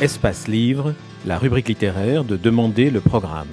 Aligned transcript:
Espace 0.00 0.48
Livre, 0.48 0.94
la 1.26 1.36
rubrique 1.36 1.68
littéraire 1.68 2.24
de 2.24 2.38
Demander 2.38 2.88
le 2.88 3.00
programme. 3.02 3.48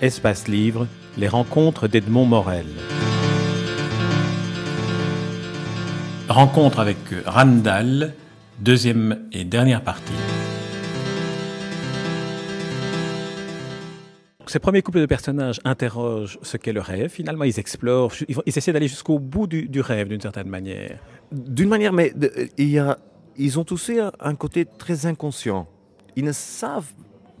Espace 0.00 0.48
Livre, 0.48 0.86
les 1.18 1.28
rencontres 1.28 1.88
d'Edmond 1.88 2.24
Morel. 2.24 2.64
Rencontre 6.26 6.80
avec 6.80 6.96
Randall, 7.26 8.14
deuxième 8.60 9.18
et 9.32 9.44
dernière 9.44 9.82
partie. 9.82 10.31
Ces 14.52 14.58
premiers 14.58 14.82
couples 14.82 15.00
de 15.00 15.06
personnages 15.06 15.62
interrogent 15.64 16.38
ce 16.42 16.58
qu'est 16.58 16.74
le 16.74 16.82
rêve. 16.82 17.08
Finalement, 17.08 17.44
ils 17.44 17.58
explorent, 17.58 18.12
ils, 18.28 18.36
essaient 18.44 18.74
d'aller 18.74 18.86
jusqu'au 18.86 19.18
bout 19.18 19.46
du, 19.46 19.80
rêve 19.80 20.08
d'une 20.08 20.20
certaine 20.20 20.50
manière. 20.50 21.00
D'une 21.32 21.70
manière, 21.70 21.94
mais 21.94 22.12
il 22.58 22.68
y 22.68 22.78
a, 22.78 22.98
ils 23.38 23.58
ont 23.58 23.64
aussi 23.70 23.98
un, 23.98 24.12
un 24.20 24.34
côté 24.34 24.66
très 24.66 25.06
inconscient. 25.06 25.66
Ils 26.16 26.24
ne 26.24 26.32
savent 26.32 26.92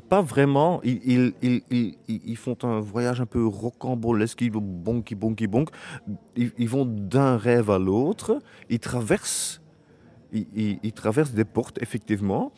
pas 0.08 0.22
vraiment. 0.22 0.80
Ils, 0.84 1.34
ils, 1.42 1.62
ils, 1.70 1.98
ils- 2.08 2.36
font 2.36 2.56
un 2.62 2.80
voyage 2.80 3.20
un 3.20 3.26
peu 3.26 3.46
rocambolesque, 3.46 4.40
ils 4.40 4.50
bonk, 4.50 5.12
bonk. 5.14 5.68
Ils, 6.34 6.68
vont 6.70 6.86
d'un 6.86 7.36
rêve 7.36 7.70
à 7.70 7.78
l'autre. 7.78 8.38
Ils 8.70 8.80
traversent, 8.80 9.60
ils 10.32 10.92
traversent 10.94 11.34
des 11.34 11.44
portes, 11.44 11.76
effectivement, 11.82 12.52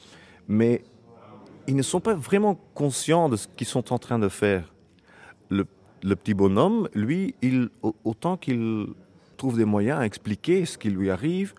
mais 0.46 0.84
ils 1.66 1.76
ne 1.76 1.82
sont 1.82 2.00
pas 2.00 2.14
vraiment 2.14 2.58
conscients 2.74 3.28
de 3.28 3.36
ce 3.36 3.48
qu'ils 3.48 3.66
sont 3.66 3.92
en 3.92 3.98
train 3.98 4.18
de 4.18 4.28
faire. 4.28 4.72
Le, 5.50 5.66
petit 6.16 6.34
bonhomme, 6.34 6.88
lui, 6.94 7.34
autant 8.04 8.36
qu'il 8.36 8.88
trouve 9.38 9.56
des 9.56 9.64
moyens 9.64 10.00
à 10.00 10.06
expliquer 10.06 10.66
ce 10.66 10.76
qui 10.76 10.90
lui 10.90 11.10
arrive, 11.10 11.54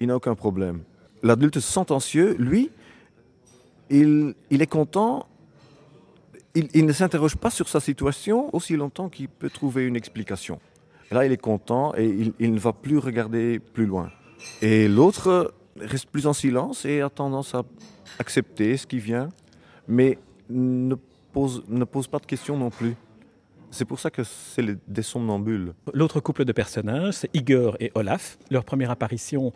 il 0.00 0.06
n'a 0.06 0.16
aucun 0.16 0.34
problème. 0.34 0.80
L'adulte 1.22 1.60
sentencieux, 1.60 2.34
lui, 2.38 2.70
il, 3.90 4.34
est 4.50 4.66
content, 4.66 5.26
il, 6.54 6.86
ne 6.86 6.92
s'interroge 6.92 7.36
pas 7.36 7.50
sur 7.50 7.68
sa 7.68 7.80
situation 7.80 8.54
aussi 8.54 8.76
longtemps 8.76 9.10
qu'il 9.10 9.28
peut 9.28 9.50
trouver 9.50 9.86
une 9.86 9.96
explication. 9.96 10.58
Là, 11.10 11.26
il 11.26 11.32
est 11.32 11.36
content 11.36 11.94
et 11.94 12.32
il 12.38 12.54
ne 12.54 12.58
va 12.58 12.72
plus 12.72 12.96
regarder 12.96 13.58
plus 13.58 13.84
loin. 13.84 14.10
Et 14.62 14.88
l'autre 14.88 15.52
reste 15.78 16.06
plus 16.06 16.26
en 16.26 16.32
silence 16.32 16.84
et 16.84 17.00
a 17.00 17.10
tendance 17.10 17.54
à 17.54 17.64
accepter 18.18 18.76
ce 18.76 18.86
qui 18.86 18.98
vient, 18.98 19.28
mais 19.88 20.18
ne 20.48 20.94
pose, 21.32 21.64
ne 21.68 21.84
pose 21.84 22.06
pas 22.06 22.18
de 22.18 22.26
questions 22.26 22.56
non 22.56 22.70
plus. 22.70 22.94
C'est 23.70 23.86
pour 23.86 23.98
ça 23.98 24.10
que 24.10 24.22
c'est 24.22 24.76
des 24.86 25.02
somnambules. 25.02 25.72
L'autre 25.94 26.20
couple 26.20 26.44
de 26.44 26.52
personnages, 26.52 27.14
c'est 27.14 27.34
Igor 27.34 27.76
et 27.80 27.90
Olaf. 27.94 28.38
Leur 28.50 28.64
première 28.64 28.90
apparition, 28.90 29.52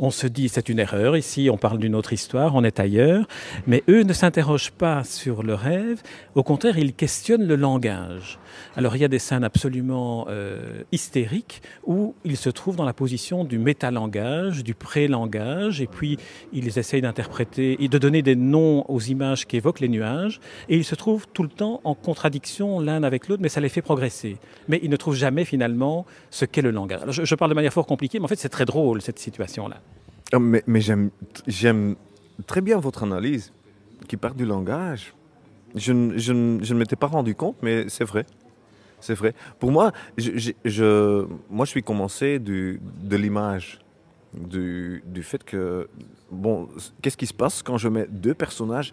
on 0.00 0.10
se 0.10 0.26
dit 0.26 0.48
c'est 0.48 0.68
une 0.68 0.78
erreur. 0.78 1.16
Ici, 1.16 1.48
on 1.52 1.58
parle 1.58 1.78
d'une 1.78 1.94
autre 1.94 2.12
histoire, 2.12 2.54
on 2.56 2.64
est 2.64 2.80
ailleurs. 2.80 3.28
Mais 3.66 3.84
eux 3.88 4.02
ne 4.02 4.12
s'interrogent 4.14 4.72
pas 4.72 5.04
sur 5.04 5.42
le 5.42 5.54
rêve. 5.54 6.02
Au 6.34 6.42
contraire, 6.42 6.78
ils 6.78 6.94
questionnent 6.94 7.46
le 7.46 7.54
langage. 7.54 8.38
Alors, 8.76 8.96
il 8.96 9.02
y 9.02 9.04
a 9.04 9.08
des 9.08 9.18
scènes 9.18 9.44
absolument 9.44 10.26
euh, 10.30 10.82
hystériques 10.90 11.62
où 11.84 12.14
ils 12.24 12.38
se 12.38 12.48
trouvent 12.48 12.76
dans 12.76 12.84
la 12.84 12.94
position 12.94 13.44
du 13.44 13.58
métalangage, 13.58 14.64
du 14.64 14.74
pré-langage, 14.74 15.82
et 15.82 15.86
puis 15.86 16.16
ils 16.52 16.78
essayent 16.78 17.02
d'interpréter 17.02 17.82
et 17.84 17.88
de 17.88 17.98
donner 17.98 18.22
des 18.22 18.36
noms 18.36 18.90
aux 18.90 19.00
images 19.00 19.46
qui 19.46 19.58
évoquent 19.58 19.80
les 19.80 19.88
nuages, 19.88 20.40
et 20.70 20.76
ils 20.76 20.84
se 20.84 20.94
trouvent 20.94 21.26
tout 21.32 21.42
le 21.42 21.50
temps 21.50 21.82
en 21.84 21.94
contradiction 21.94 22.80
l'un 22.80 23.02
avec 23.02 23.28
l'autre, 23.28 23.42
mais 23.42 23.50
ça 23.50 23.60
les 23.60 23.68
fait 23.68 23.82
progresser. 23.82 24.38
Mais 24.68 24.80
ils 24.82 24.90
ne 24.90 24.96
trouvent 24.96 25.14
jamais 25.14 25.44
finalement 25.44 26.06
ce 26.30 26.46
qu'est 26.46 26.62
le 26.62 26.70
langage. 26.70 27.02
Alors, 27.02 27.12
je, 27.12 27.24
je 27.24 27.34
parle 27.34 27.50
de 27.50 27.54
manière 27.54 27.72
fort 27.72 27.86
compliquée, 27.86 28.18
mais 28.18 28.24
en 28.24 28.28
fait 28.28 28.38
c'est 28.38 28.48
très 28.48 28.64
drôle 28.64 29.02
cette 29.02 29.18
situation-là. 29.18 29.76
Ah, 30.32 30.38
Mais, 30.38 30.62
j'aime, 31.46 31.96
très 32.46 32.60
bien 32.60 32.78
votre 32.78 33.02
analyse 33.02 33.52
qui 34.08 34.16
part 34.16 34.34
du 34.34 34.44
langage. 34.44 35.14
Je, 35.74 35.92
ne- 35.92 36.74
m'étais 36.74 36.96
pas 36.96 37.06
rendu 37.06 37.34
compte, 37.34 37.56
mais 37.62 37.88
c'est 37.88 38.04
vrai. 38.04 38.26
C'est 39.00 39.14
vrai. 39.14 39.34
Pour 39.58 39.70
moi, 39.72 39.92
je, 40.18 41.26
moi, 41.48 41.64
je 41.64 41.70
suis 41.70 41.82
commencé 41.82 42.38
de 42.38 42.78
l'image, 43.16 43.80
du, 44.34 45.02
fait 45.22 45.42
que, 45.42 45.88
bon, 46.30 46.68
qu'est-ce 47.02 47.16
qui 47.16 47.26
se 47.26 47.34
passe 47.34 47.62
quand 47.62 47.78
je 47.78 47.88
mets 47.88 48.06
deux 48.08 48.34
personnages 48.34 48.92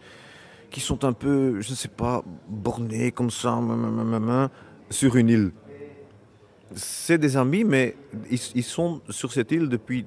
qui 0.72 0.79
sont 0.81 1.06
un 1.06 1.13
peu, 1.13 1.61
je 1.61 1.69
ne 1.72 1.75
sais 1.75 1.88
pas, 1.88 2.23
bornés 2.50 3.11
comme 3.11 3.31
ça, 3.31 3.59
sur 4.90 5.16
une 5.16 5.29
île. 5.29 5.51
C'est 6.75 7.17
des 7.17 7.38
amis, 7.38 7.63
mais 7.63 7.95
ils 8.29 8.63
sont 8.63 9.01
sur 9.09 9.31
cette 9.31 9.51
île 9.51 9.69
depuis 9.69 10.06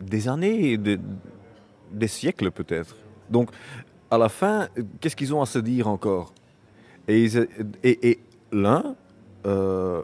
des 0.00 0.28
années, 0.28 0.76
des, 0.76 0.98
des 1.92 2.08
siècles 2.08 2.50
peut-être. 2.50 2.96
Donc, 3.30 3.50
à 4.10 4.18
la 4.18 4.28
fin, 4.28 4.68
qu'est-ce 5.00 5.16
qu'ils 5.16 5.34
ont 5.34 5.42
à 5.42 5.46
se 5.46 5.58
dire 5.58 5.88
encore? 5.88 6.32
Et, 7.08 7.26
et, 7.82 8.10
et 8.10 8.18
l'un, 8.52 8.94
euh, 9.46 10.02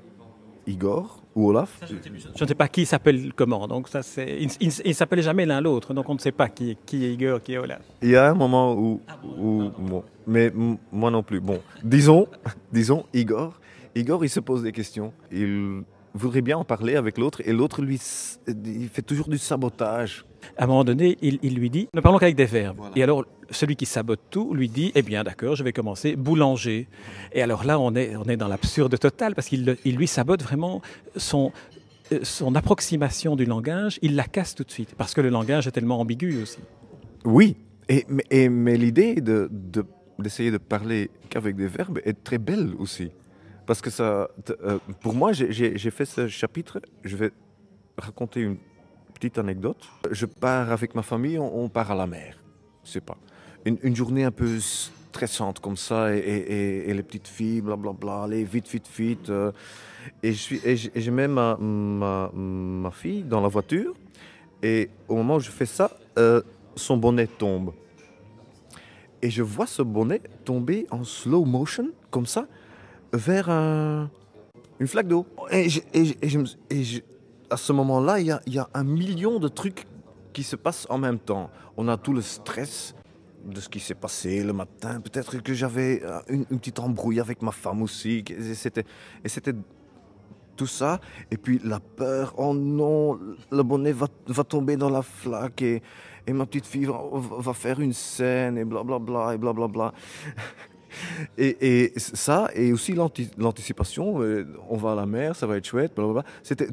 Igor 0.66 1.22
ou 1.34 1.48
Olaf, 1.48 1.80
Je 1.88 2.42
ne 2.42 2.48
sais 2.48 2.54
pas 2.54 2.68
qui 2.68 2.84
s'appelle 2.84 3.32
comment, 3.34 3.66
donc 3.66 3.88
ça 3.88 4.02
c'est. 4.02 4.38
Ils 4.60 4.68
ne 4.86 4.92
s'appellent 4.92 5.22
jamais 5.22 5.46
l'un 5.46 5.60
l'autre, 5.60 5.94
donc 5.94 6.08
on 6.08 6.14
ne 6.14 6.18
sait 6.18 6.32
pas 6.32 6.48
qui, 6.48 6.76
qui 6.84 7.06
est 7.06 7.14
Igor, 7.14 7.42
qui 7.42 7.54
est 7.54 7.58
Olaf. 7.58 7.80
il 8.02 8.10
y 8.10 8.16
a 8.16 8.30
un 8.30 8.34
moment 8.34 8.74
où, 8.74 9.00
où 9.38 9.70
bon, 9.78 10.04
mais 10.26 10.52
moi 10.92 11.10
non 11.10 11.22
plus. 11.22 11.40
Bon, 11.40 11.58
disons, 11.82 12.28
disons 12.72 13.06
Igor, 13.14 13.58
Igor, 13.94 14.24
il 14.24 14.28
se 14.28 14.40
pose 14.40 14.62
des 14.62 14.72
questions. 14.72 15.12
Il 15.32 15.82
voudrait 16.14 16.42
bien 16.42 16.58
en 16.58 16.64
parler 16.64 16.96
avec 16.96 17.18
l'autre, 17.18 17.40
et 17.44 17.52
l'autre 17.52 17.82
lui, 17.82 18.00
il 18.64 18.88
fait 18.88 19.02
toujours 19.02 19.28
du 19.28 19.38
sabotage. 19.38 20.24
À 20.56 20.64
un 20.64 20.66
moment 20.66 20.84
donné, 20.84 21.16
il, 21.22 21.38
il 21.42 21.54
lui 21.54 21.70
dit 21.70 21.88
Ne 21.94 22.00
parlons 22.00 22.18
qu'avec 22.18 22.34
des 22.36 22.44
verbes. 22.46 22.80
Et 22.96 23.02
alors, 23.02 23.24
celui 23.50 23.76
qui 23.76 23.86
sabote 23.86 24.20
tout 24.30 24.54
lui 24.54 24.68
dit 24.68 24.92
Eh 24.94 25.02
bien, 25.02 25.22
d'accord, 25.24 25.54
je 25.56 25.62
vais 25.64 25.72
commencer 25.72 26.16
boulanger. 26.16 26.88
Et 27.32 27.42
alors 27.42 27.64
là, 27.64 27.78
on 27.78 27.94
est, 27.94 28.16
on 28.16 28.24
est 28.24 28.36
dans 28.36 28.48
l'absurde 28.48 28.98
total 28.98 29.34
parce 29.34 29.48
qu'il 29.48 29.76
il 29.84 29.96
lui 29.96 30.06
sabote 30.08 30.42
vraiment 30.42 30.82
son, 31.16 31.52
euh, 32.12 32.20
son 32.24 32.54
approximation 32.56 33.36
du 33.36 33.44
langage. 33.44 33.98
Il 34.02 34.16
la 34.16 34.24
casse 34.24 34.54
tout 34.54 34.64
de 34.64 34.70
suite 34.70 34.94
parce 34.96 35.14
que 35.14 35.20
le 35.20 35.28
langage 35.30 35.66
est 35.68 35.72
tellement 35.72 36.00
ambigu 36.00 36.42
aussi. 36.42 36.58
Oui, 37.24 37.56
et, 37.88 38.04
mais, 38.48 38.76
l'idée 38.76 39.14
de, 39.20 39.48
de- 39.50 39.84
d'essayer 40.18 40.50
de 40.50 40.58
parler 40.58 41.10
qu'avec 41.30 41.56
des 41.56 41.66
verbes 41.68 42.00
est 42.04 42.24
très 42.24 42.38
belle 42.38 42.72
aussi. 42.78 43.10
Parce 43.66 43.80
que 43.80 43.90
ça, 43.90 44.28
euh, 44.50 44.78
pour 45.00 45.14
moi, 45.14 45.32
j'ai, 45.32 45.90
fait 45.90 46.04
ce 46.04 46.28
chapitre, 46.28 46.80
je 47.04 47.16
vais 47.16 47.32
raconter 47.96 48.40
une 48.40 48.56
petite 49.14 49.38
anecdote. 49.38 49.88
Je 50.10 50.26
pars 50.26 50.70
avec 50.70 50.94
ma 50.94 51.02
famille, 51.02 51.38
on, 51.38 51.68
part 51.68 51.90
à 51.90 51.94
la 51.94 52.06
mer, 52.06 52.36
je 52.84 52.90
sais 52.90 53.00
pas. 53.00 53.16
Une, 53.64 53.94
journée 53.94 54.24
un 54.24 54.32
peu 54.32 54.58
stressante 54.58 55.60
comme 55.60 55.76
ça, 55.76 56.14
et, 56.14 56.92
les 56.92 57.02
petites 57.02 57.28
filles, 57.28 57.60
blablabla, 57.60 58.24
allez, 58.24 58.44
vite, 58.44 58.68
vite, 58.68 58.88
vite. 58.96 59.30
euh, 59.30 59.52
et, 60.22 60.32
je 60.32 60.38
suis, 60.38 60.60
et, 60.64 60.76
et 60.94 61.10
mets 61.10 61.28
ma, 61.28 61.56
ma, 61.56 62.30
ma 62.34 62.90
fille 62.90 63.22
dans 63.22 63.40
la 63.40 63.48
voiture, 63.48 63.94
et 64.62 64.90
au 65.08 65.16
moment 65.16 65.36
où 65.36 65.40
je 65.40 65.50
fais 65.50 65.66
ça, 65.66 65.90
euh, 66.18 66.42
son 66.74 66.96
bonnet 66.96 67.26
tombe. 67.26 67.72
Et 69.20 69.30
je 69.30 69.42
vois 69.42 69.66
ce 69.66 69.82
bonnet 69.82 70.20
tomber 70.44 70.86
en 70.90 71.04
slow 71.04 71.44
motion, 71.44 71.90
comme 72.10 72.26
ça, 72.26 72.46
vers 73.12 73.48
un- 73.50 74.10
une 74.80 74.86
flaque 74.86 75.08
d'eau. 75.08 75.26
Et, 75.50 75.68
je- 75.68 75.80
et 75.92 76.04
je- 76.28 76.38
et 76.70 76.84
je 76.84 77.00
à 77.50 77.56
ce 77.58 77.72
moment-là, 77.74 78.18
il 78.18 78.26
y 78.26 78.50
y 78.54 78.58
a 78.58 78.68
un 78.72 78.84
million 78.84 79.38
de 79.38 79.48
trucs 79.48 79.86
qui 80.32 80.42
se 80.42 80.56
passent 80.56 80.86
en 80.88 80.96
même 80.98 81.18
temps. 81.18 81.50
On 81.76 81.86
a 81.88 81.96
tout 81.98 82.14
le 82.14 82.22
stress 82.22 82.94
de 83.44 83.60
ce 83.60 83.68
qui 83.68 83.80
s'est 83.80 83.94
passé 83.94 84.42
le 84.42 84.52
matin. 84.54 85.00
Peut-être 85.00 85.38
que 85.42 85.52
j'avais 85.52 86.02
euh, 86.02 86.20
une, 86.28 86.46
petite 86.46 86.78
embrouille 86.78 87.20
avec 87.20 87.42
ma 87.42 87.52
femme 87.52 87.82
aussi. 87.82 88.24
Et 88.30 88.54
c'était, 88.54 88.84
et 89.22 89.28
c'était 89.28 89.52
tout 90.56 90.66
ça. 90.66 91.00
Et 91.30 91.36
puis 91.36 91.60
la 91.62 91.80
peur, 91.80 92.34
oh 92.38 92.54
non, 92.54 93.18
le 93.50 93.62
bonnet 93.62 93.92
va, 93.92 94.06
va 94.28 94.44
tomber 94.44 94.76
dans 94.76 94.90
la 94.90 95.02
flaque 95.02 95.60
et, 95.60 95.82
et 96.26 96.32
ma 96.32 96.46
petite 96.46 96.66
fille 96.66 96.86
va, 96.86 97.02
va 97.12 97.52
faire 97.52 97.80
une 97.80 97.92
scène 97.92 98.56
et 98.56 98.64
blablabla 98.64 99.34
et 99.34 99.38
blablabla. 99.38 99.92
Et, 101.38 101.92
ça, 101.96 102.48
et 102.54 102.72
aussi 102.72 102.92
l'anti- 102.92 103.30
l'anticipation, 103.38 104.22
euh, 104.22 104.46
on 104.68 104.76
va 104.76 104.92
à 104.92 104.94
la 104.94 105.06
mer, 105.06 105.36
ça 105.36 105.46
va 105.46 105.56
être 105.56 105.66
chouette, 105.66 105.94
blablabla. 105.94 106.24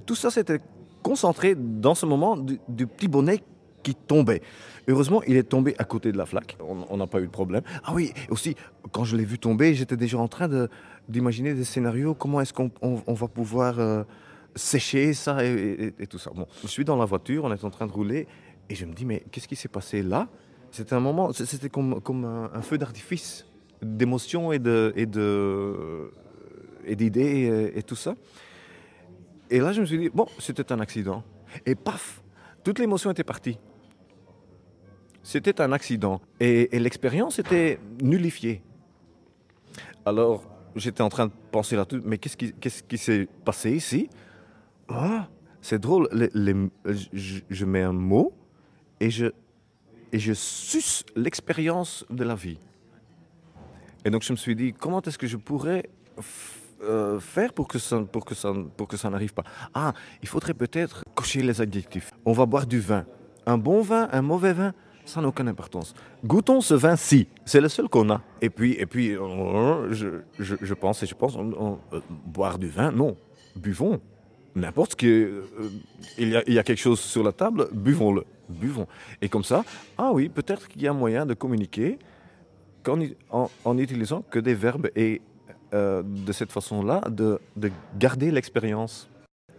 Tout 0.06 0.16
ça, 0.16 0.30
c'était 0.32 0.60
concentré 1.02 1.56
dans 1.56 1.96
ce 1.96 2.06
moment 2.06 2.36
du, 2.38 2.88
petit 2.88 3.08
bonnet 3.08 3.42
qui 3.84 3.96
tombait. 3.96 4.42
Heureusement, 4.88 5.22
il 5.24 5.38
est 5.38 5.44
tombé 5.44 5.76
à 5.78 5.84
côté 5.84 6.12
de 6.12 6.18
la 6.18 6.26
flaque. 6.26 6.58
On 6.60 6.98
n'a 6.98 7.08
pas 7.08 7.22
eu 7.22 7.26
de 7.28 7.32
problème. 7.32 7.62
Ah 7.84 7.94
oui, 7.94 8.12
aussi, 8.30 8.56
quand 8.92 9.06
je 9.06 9.16
l'ai 9.16 9.24
vu 9.24 9.40
tomber, 9.40 9.74
j'étais 9.74 9.96
déjà 9.98 10.18
en 10.18 10.28
train 10.28 10.50
d'imaginer 11.08 11.54
des 11.54 11.64
scénarios. 11.64 12.14
Comment 12.16 12.42
est-ce 12.42 12.54
qu'on 12.54 12.72
on- 12.82 13.02
on 13.08 13.14
va 13.14 13.28
pouvoir 13.28 13.80
euh, 13.80 14.04
sécher 14.56 15.14
ça 15.14 15.46
et, 15.46 15.94
tout 16.10 16.18
ça? 16.18 16.32
Bon, 16.36 16.48
je 16.64 16.68
suis 16.68 16.84
dans 16.84 16.98
la 16.98 17.06
voiture, 17.06 17.46
on 17.46 17.54
est 17.54 17.64
en 17.64 17.70
train 17.70 17.88
de 17.88 17.92
rouler, 17.94 18.28
et 18.70 18.76
je 18.76 18.86
me 18.86 18.94
dis, 18.94 19.06
mais 19.06 19.24
qu'est-ce 19.32 19.48
qui 19.48 19.56
s'est 19.56 19.68
passé 19.70 20.02
là? 20.04 20.28
C'était 20.72 20.94
un 20.96 21.00
moment, 21.00 21.32
c'était 21.32 21.70
comme, 21.70 22.02
un 22.54 22.62
feu 22.62 22.78
d'artifice 22.78 23.46
d'émotions 23.82 24.52
et 24.52 24.60
de 24.60 24.94
et 24.96 25.06
de 25.06 26.12
et 26.86 26.96
d'idées 26.96 27.72
et, 27.76 27.84
tout 27.84 27.96
ça. 27.96 28.16
Et 29.50 29.60
là, 29.60 29.74
je 29.74 29.82
me 29.82 29.86
suis 29.86 29.98
dit 29.98 30.10
bon, 30.10 30.28
c'était 30.40 30.72
un 30.72 30.80
accident. 30.80 31.24
Et 31.66 31.76
paf, 31.76 32.22
toute 32.64 32.80
l'émotion 32.80 33.12
était 33.12 33.24
partie. 33.24 33.58
C'était 35.24 35.62
un 35.62 35.72
accident. 35.72 36.22
Et, 36.40 36.68
l'expérience 36.80 37.40
était 37.40 37.80
nullifiée. 38.02 38.62
Alors, 40.06 40.44
j'étais 40.76 41.02
en 41.02 41.10
train 41.10 41.28
de 41.28 41.32
penser 41.52 41.76
là-dessus, 41.76 42.02
mais 42.06 42.18
qu'est-ce 42.18 42.38
qui, 42.38 42.54
qu'est-ce 42.54 42.84
qui 42.84 42.98
s'est 42.98 43.28
passé 43.46 43.72
ici? 43.72 44.10
Ah, 44.88 45.28
c'est 45.62 45.80
drôle, 45.80 46.08
je, 46.14 47.40
je 47.50 47.66
mets 47.66 47.84
un 47.84 47.94
mot 47.94 48.34
et 49.00 49.10
je, 49.10 49.28
et 50.12 50.20
je 50.20 50.34
suce 50.34 51.04
l'expérience 51.16 52.06
de 52.10 52.24
la 52.24 52.36
vie. 52.36 52.60
Et 54.06 54.10
donc 54.10 54.24
je 54.24 54.32
me 54.32 54.38
suis 54.38 54.56
dit, 54.56 54.74
comment 54.74 55.02
est-ce 55.02 55.18
que 55.18 55.28
je 55.28 55.38
pourrais 55.38 55.90
euh, 56.84 57.20
faire 57.20 57.54
pour 57.54 57.68
que 57.68 57.80
ça, 57.80 58.00
pour 58.00 58.26
que 58.26 58.36
ça, 58.36 58.54
pour 58.78 58.88
que 58.88 58.98
ça 58.98 59.10
n'arrive 59.10 59.34
pas? 59.34 59.44
Ah, 59.74 59.94
il 60.22 60.28
faudrait 60.28 60.54
peut-être 60.54 61.04
cocher 61.16 61.42
les 61.42 61.62
adjectifs. 61.62 62.12
On 62.26 62.34
va 62.34 62.46
boire 62.46 62.66
du 62.66 62.80
vin. 62.80 63.06
Un 63.46 63.58
bon 63.58 63.82
vin, 63.82 64.10
un 64.12 64.22
mauvais 64.22 64.54
vin, 64.54 64.74
ça 65.10 65.22
n'a 65.22 65.28
aucune 65.28 65.48
importance. 65.48 65.94
Goûtons 66.24 66.62
ce 66.62 66.74
vin-ci, 66.76 67.28
c'est 67.46 67.62
le 67.62 67.70
seul 67.70 67.90
qu'on 67.90 68.10
a. 68.10 68.22
Et 68.42 68.50
puis, 68.50 68.74
et 68.74 68.86
puis 68.86 69.16
euh, 69.16 69.92
je, 69.92 70.08
je, 70.38 70.74
pense 70.74 71.04
et 71.04 71.08
je 71.08 71.16
pense, 71.16 71.36
euh, 71.36 72.00
boire 72.26 72.58
du 72.60 72.68
vin, 72.68 72.92
non, 72.92 73.18
buvons. 73.56 74.00
N'importe 74.56 75.02
est, 75.04 75.08
euh, 75.08 75.46
il, 76.18 76.30
y 76.30 76.36
a, 76.36 76.44
il 76.48 76.54
y 76.54 76.60
a 76.60 76.64
quelque 76.64 76.80
chose 76.80 77.00
sur 77.00 77.24
la 77.24 77.32
table, 77.32 77.70
buvons-le, 77.72 78.24
buvons. 78.50 78.88
Et 79.22 79.30
comme 79.30 79.44
ça, 79.44 79.64
ah 79.98 80.12
oui, 80.14 80.30
peut-être 80.30 80.68
qu'il 80.68 80.82
y 80.82 80.88
a 80.88 80.94
moyen 80.94 81.26
de 81.26 81.34
communiquer 81.34 82.00
en, 82.90 83.50
en 83.66 83.78
utilisant 83.78 84.24
que 84.30 84.40
des 84.40 84.54
verbes 84.54 84.90
et 84.96 85.22
euh, 85.74 86.02
de 86.04 86.32
cette 86.32 86.52
façon-là, 86.52 87.02
de, 87.12 87.40
de 87.56 87.70
garder 88.00 88.32
l'expérience. 88.32 89.08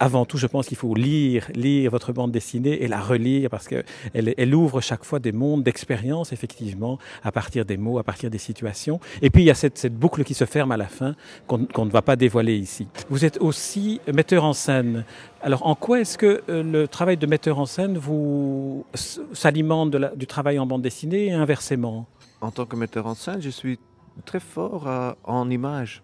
Avant 0.00 0.24
tout, 0.24 0.38
je 0.38 0.48
pense 0.48 0.66
qu'il 0.66 0.76
faut 0.76 0.92
lire, 0.94 1.46
lire 1.54 1.88
votre 1.92 2.12
bande 2.12 2.32
dessinée 2.32 2.82
et 2.82 2.88
la 2.88 3.00
relire 3.00 3.48
parce 3.48 3.68
qu'elle 3.68 3.84
elle 4.14 4.54
ouvre 4.54 4.80
chaque 4.80 5.04
fois 5.04 5.20
des 5.20 5.30
mondes 5.30 5.62
d'expérience, 5.62 6.32
effectivement, 6.32 6.98
à 7.22 7.30
partir 7.30 7.64
des 7.64 7.76
mots, 7.76 7.98
à 7.98 8.02
partir 8.02 8.28
des 8.28 8.38
situations. 8.38 8.98
Et 9.22 9.30
puis, 9.30 9.42
il 9.42 9.46
y 9.46 9.50
a 9.50 9.54
cette, 9.54 9.94
boucle 9.94 10.24
qui 10.24 10.34
se 10.34 10.46
ferme 10.46 10.72
à 10.72 10.76
la 10.76 10.88
fin 10.88 11.14
qu'on 11.46 11.84
ne 11.84 11.90
va 11.90 12.02
pas 12.02 12.16
dévoiler 12.16 12.56
ici. 12.56 12.88
Vous 13.08 13.24
êtes 13.24 13.38
aussi 13.40 14.00
metteur 14.12 14.42
en 14.42 14.52
scène. 14.52 15.04
Alors, 15.42 15.64
en 15.64 15.76
quoi 15.76 16.00
est-ce 16.00 16.18
que 16.18 16.42
euh, 16.48 16.64
le 16.64 16.88
travail 16.88 17.18
de 17.18 17.26
metteur 17.26 17.60
en 17.60 17.66
scène 17.66 17.98
vous 17.98 18.84
s'alimente 19.32 19.94
du 20.16 20.26
travail 20.26 20.58
en 20.58 20.66
bande 20.66 20.82
dessinée 20.82 21.26
et 21.26 21.32
inversement? 21.32 22.08
En 22.40 22.50
tant 22.50 22.66
que 22.66 22.76
metteur 22.76 23.06
en 23.06 23.14
scène, 23.14 23.40
je 23.40 23.50
suis 23.50 23.78
très 24.24 24.40
fort 24.40 24.88
à- 24.88 25.16
en 25.24 25.48
images. 25.50 26.02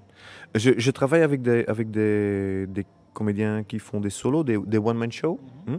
Je, 0.55 0.73
je 0.77 0.91
travaille 0.91 1.23
avec 1.23 1.43
des, 1.43 1.65
avec 1.67 1.91
des, 1.91 2.67
des 2.67 2.85
comédiens 3.15 3.63
qui 3.65 3.79
font 3.79 4.01
des 4.01 4.11
solos, 4.11 4.45
des, 4.45 4.59
des 4.59 4.79
one-man 4.79 5.11
shows. 5.11 5.41
hein. 5.69 5.79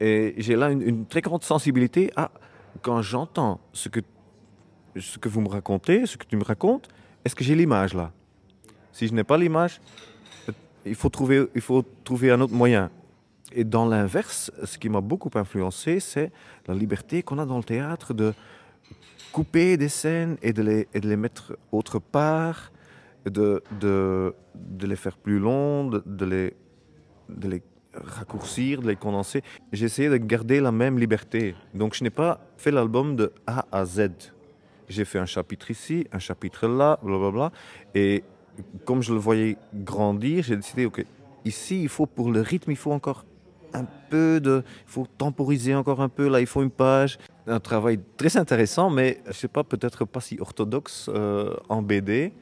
Et 0.00 0.34
j'ai 0.38 0.56
là 0.56 0.70
une, 0.70 0.82
une 0.82 1.06
très 1.06 1.20
grande 1.20 1.42
sensibilité 1.44 2.10
à 2.16 2.30
quand 2.82 3.00
j'entends 3.00 3.60
ce 3.72 3.88
que, 3.88 4.00
ce 4.98 5.18
que 5.18 5.28
vous 5.28 5.40
me 5.40 5.48
racontez, 5.48 6.04
ce 6.06 6.16
que 6.16 6.26
tu 6.26 6.36
me 6.36 6.44
racontes, 6.44 6.88
est-ce 7.24 7.34
que 7.34 7.44
j'ai 7.44 7.54
l'image 7.54 7.94
là? 7.94 8.12
Si 8.92 9.06
je 9.06 9.14
n'ai 9.14 9.24
pas 9.24 9.38
l'image, 9.38 9.80
euh, 10.48 10.52
il 10.84 10.94
faut, 10.94 11.08
trouver, 11.08 11.46
il 11.54 11.60
faut 11.60 11.84
trouver 12.02 12.30
un 12.32 12.40
autre 12.40 12.52
moyen. 12.52 12.90
Et 13.52 13.64
dans 13.64 13.86
l'inverse, 13.86 14.50
ce 14.64 14.76
qui 14.78 14.88
m'a 14.88 15.00
beaucoup 15.00 15.30
influencé, 15.34 16.00
c'est 16.00 16.32
la 16.66 16.74
liberté 16.74 17.22
qu'on 17.22 17.38
a 17.38 17.46
dans 17.46 17.58
le 17.58 17.64
théâtre 17.64 18.12
de 18.12 18.34
couper 19.32 19.76
des 19.76 19.88
scènes 19.88 20.36
et 20.42 20.52
de 20.52 20.62
les, 20.62 21.16
mettre 21.16 21.56
autre 21.72 21.98
part, 21.98 22.72
de, 23.24 23.62
de, 23.80 24.34
les 24.82 24.96
faire 24.96 25.16
plus 25.16 25.38
longs, 25.38 25.88
de, 25.88 26.02
de 26.06 26.24
les, 26.24 26.54
de 27.28 27.48
les 27.48 27.62
raccourcir, 27.94 28.82
de 28.82 28.88
les 28.88 28.96
condenser. 28.96 29.42
J'ai 29.72 29.86
essayé 29.86 30.08
de 30.08 30.16
garder 30.16 30.60
la 30.60 30.72
même 30.72 30.98
liberté. 30.98 31.54
Donc 31.74 31.94
je 31.94 32.04
n'ai 32.04 32.10
pas 32.10 32.40
fait 32.56 32.70
l'album 32.70 33.16
de 33.16 33.32
A 33.46 33.66
à 33.72 33.84
Z. 33.84 34.10
J'ai 34.88 35.04
fait 35.04 35.18
un 35.18 35.26
chapitre 35.26 35.70
ici, 35.70 36.06
un 36.12 36.18
chapitre 36.18 36.66
là, 36.66 36.98
blablabla. 37.02 37.52
Et 37.94 38.22
comme 38.84 39.02
je 39.02 39.12
le 39.12 39.18
voyais 39.18 39.56
grandir, 39.74 40.44
j'ai 40.44 40.56
décidé, 40.56 40.86
ok, 40.86 41.04
ici, 41.44 41.82
il 41.82 41.88
faut 41.88 42.06
pour 42.06 42.30
le 42.30 42.40
rythme, 42.40 42.70
il 42.70 42.76
faut 42.76 42.92
encore 42.92 43.24
un 43.72 43.86
peu 44.10 44.40
de... 44.40 44.62
Il 44.86 44.90
faut 44.90 45.06
temporiser 45.18 45.74
encore 45.74 46.00
un 46.00 46.08
peu, 46.08 46.28
là, 46.28 46.40
il 46.40 46.46
faut 46.46 46.62
une 46.62 46.70
page. 46.70 47.18
Un 47.46 47.60
travail 47.60 48.00
très 48.16 48.36
intéressant, 48.38 48.88
mais 48.88 49.20
je 49.26 49.32
sais 49.32 49.48
pas, 49.48 49.64
peut-être 49.64 50.06
pas 50.06 50.20
si 50.20 50.38
orthodoxe 50.40 51.10
euh, 51.12 51.54
en 51.68 51.82
BD. 51.82 52.32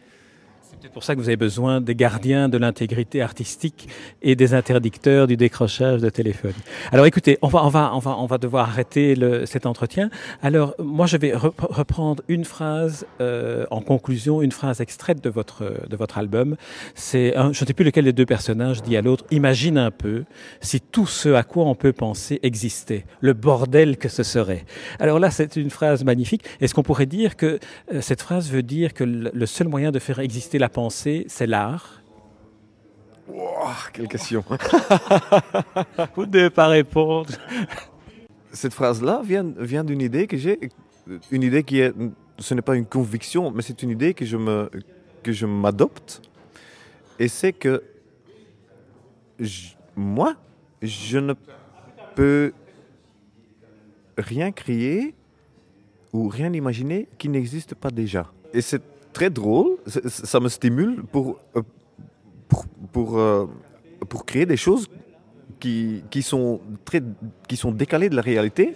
C'est 0.80 0.90
pour 0.92 1.04
ça 1.04 1.14
que 1.14 1.20
vous 1.20 1.28
avez 1.28 1.36
besoin 1.36 1.80
des 1.80 1.94
gardiens 1.94 2.48
de 2.48 2.58
l'intégrité 2.58 3.22
artistique 3.22 3.88
et 4.20 4.34
des 4.34 4.52
interdicteurs 4.52 5.26
du 5.26 5.36
décrochage 5.36 6.00
de 6.00 6.10
téléphone. 6.10 6.54
Alors 6.90 7.06
écoutez, 7.06 7.38
on 7.40 7.48
va, 7.48 7.64
on 7.64 7.68
va, 7.68 7.92
on 7.94 7.98
va, 7.98 8.16
on 8.18 8.26
va 8.26 8.38
devoir 8.38 8.68
arrêter 8.68 9.14
le, 9.14 9.46
cet 9.46 9.66
entretien. 9.66 10.10
Alors 10.42 10.74
moi, 10.78 11.06
je 11.06 11.16
vais 11.16 11.32
rep- 11.32 11.60
reprendre 11.60 12.22
une 12.28 12.44
phrase 12.44 13.06
euh, 13.20 13.64
en 13.70 13.80
conclusion, 13.80 14.42
une 14.42 14.50
phrase 14.52 14.80
extraite 14.80 15.22
de 15.22 15.30
votre, 15.30 15.88
de 15.88 15.96
votre 15.96 16.18
album. 16.18 16.56
C'est, 16.94 17.32
je 17.36 17.48
ne 17.48 17.66
sais 17.66 17.74
plus 17.74 17.84
lequel 17.84 18.04
des 18.04 18.12
deux 18.12 18.26
personnages 18.26 18.82
dit 18.82 18.96
à 18.96 19.02
l'autre, 19.02 19.24
imagine 19.30 19.78
un 19.78 19.92
peu 19.92 20.24
si 20.60 20.80
tout 20.80 21.06
ce 21.06 21.28
à 21.28 21.44
quoi 21.44 21.64
on 21.64 21.74
peut 21.76 21.92
penser 21.92 22.40
existait, 22.42 23.04
le 23.20 23.34
bordel 23.34 23.98
que 23.98 24.08
ce 24.08 24.24
serait. 24.24 24.64
Alors 24.98 25.20
là, 25.20 25.30
c'est 25.30 25.56
une 25.56 25.70
phrase 25.70 26.04
magnifique. 26.04 26.44
Est-ce 26.60 26.74
qu'on 26.74 26.82
pourrait 26.82 27.06
dire 27.06 27.36
que 27.36 27.60
euh, 27.92 28.00
cette 28.00 28.20
phrase 28.20 28.50
veut 28.50 28.62
dire 28.64 28.94
que 28.94 29.04
le 29.04 29.46
seul 29.46 29.68
moyen 29.68 29.92
de 29.92 29.98
faire 29.98 30.18
exister 30.18 30.58
la 30.62 30.68
pensée, 30.68 31.24
c'est 31.28 31.46
l'art 31.48 32.00
Wow, 33.28 33.68
quelle 33.92 34.06
question 34.08 34.44
Vous 36.14 36.22
ne 36.26 36.30
devez 36.30 36.50
pas 36.50 36.68
répondre. 36.68 37.30
Cette 38.52 38.72
phrase-là 38.74 39.22
vient, 39.24 39.44
vient 39.58 39.82
d'une 39.84 40.00
idée 40.00 40.26
que 40.28 40.36
j'ai, 40.36 40.58
une 41.32 41.42
idée 41.42 41.64
qui 41.64 41.80
est, 41.80 41.92
ce 42.38 42.54
n'est 42.54 42.62
pas 42.62 42.76
une 42.76 42.86
conviction, 42.86 43.50
mais 43.50 43.62
c'est 43.62 43.82
une 43.82 43.90
idée 43.90 44.14
que 44.14 44.24
je 44.24 44.36
me, 44.36 44.70
que 45.22 45.32
je 45.32 45.46
m'adopte. 45.46 46.22
Et 47.18 47.26
c'est 47.28 47.52
que 47.52 47.82
je- 49.40 49.70
moi, 49.96 50.34
je 50.80 51.18
ne 51.18 51.34
peux 52.14 52.52
rien 54.18 54.52
créer 54.52 55.14
ou 56.12 56.28
rien 56.28 56.52
imaginer 56.52 57.08
qui 57.18 57.28
n'existe 57.28 57.74
pas 57.74 57.90
déjà. 57.90 58.30
Et 58.52 58.60
c'est 58.60 58.82
très 59.12 59.30
drôle, 59.30 59.76
ça- 59.86 60.40
me 60.40 60.48
stimule 60.48 61.02
pour, 61.04 61.38
euh, 61.56 61.62
pour, 62.92 63.18
euh, 63.18 63.46
pour 64.08 64.24
créer 64.26 64.46
des 64.46 64.56
choses 64.56 64.88
qui, 65.60 66.02
qui, 66.10 66.22
sont 66.22 66.60
très, 66.84 67.02
qui 67.48 67.56
sont 67.56 67.72
décalées 67.72 68.08
de 68.08 68.16
la 68.16 68.22
réalité 68.22 68.74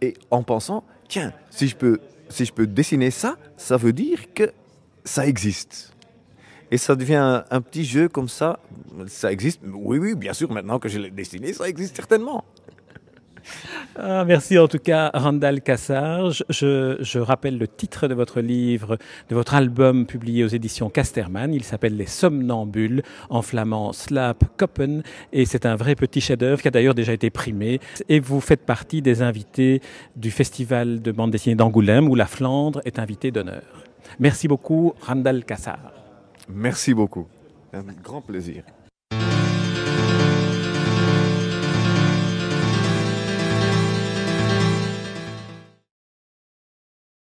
et 0.00 0.14
en 0.30 0.42
pensant, 0.42 0.84
tiens, 1.08 1.32
si 1.50 1.68
je 1.68 1.76
peux, 1.76 1.98
si 2.28 2.44
je 2.44 2.52
peux 2.52 2.66
dessiner 2.66 3.10
ça, 3.10 3.36
ça 3.56 3.76
veut 3.76 3.92
dire 3.92 4.32
que 4.34 4.52
ça 5.04 5.26
existe. 5.26 5.92
Et 6.70 6.78
ça 6.78 6.96
devient 6.96 7.14
un, 7.14 7.44
un 7.50 7.60
petit 7.60 7.84
jeu 7.84 8.08
comme 8.08 8.28
ça. 8.28 8.58
Ça 9.06 9.30
existe 9.30 9.60
Oui, 9.64 9.98
oui, 9.98 10.14
bien 10.16 10.32
sûr, 10.32 10.50
maintenant 10.50 10.78
que 10.80 10.88
je 10.88 10.98
l'ai 10.98 11.10
dessiné, 11.10 11.52
ça 11.52 11.68
existe 11.68 11.94
certainement. 11.94 12.44
Ah, 13.98 14.24
merci 14.24 14.58
en 14.58 14.68
tout 14.68 14.78
cas, 14.78 15.10
Randall 15.14 15.62
Cassard. 15.62 16.30
Je, 16.48 17.18
rappelle 17.18 17.58
le 17.58 17.66
titre 17.66 18.08
de 18.08 18.14
votre 18.14 18.40
livre, 18.40 18.98
de 19.28 19.34
votre 19.34 19.54
album 19.54 20.06
publié 20.06 20.44
aux 20.44 20.48
éditions 20.48 20.90
Casterman. 20.90 21.54
Il 21.54 21.64
s'appelle 21.64 21.96
Les 21.96 22.06
Somnambules, 22.06 23.02
en 23.30 23.42
flamand 23.42 23.92
Slap 23.92 24.44
Koppen. 24.56 25.02
Et 25.32 25.46
c'est 25.46 25.66
un 25.66 25.76
vrai 25.76 25.94
petit 25.94 26.20
chef-d'œuvre 26.20 26.60
qui 26.60 26.68
a 26.68 26.70
d'ailleurs 26.70 26.94
déjà 26.94 27.12
été 27.12 27.30
primé. 27.30 27.80
Et 28.08 28.20
vous 28.20 28.40
faites 28.40 28.66
partie 28.66 29.02
des 29.02 29.22
invités 29.22 29.80
du 30.14 30.30
Festival 30.30 31.00
de 31.00 31.12
bande 31.12 31.30
dessinée 31.30 31.56
d'Angoulême, 31.56 32.08
où 32.08 32.14
la 32.14 32.26
Flandre 32.26 32.80
est 32.84 32.98
invitée 32.98 33.30
d'honneur. 33.30 33.62
Merci 34.18 34.48
beaucoup, 34.48 34.94
Randall 35.00 35.44
Cassard. 35.44 35.92
Merci 36.48 36.94
beaucoup. 36.94 37.26
Un 37.72 37.82
grand 38.02 38.20
plaisir. 38.20 38.62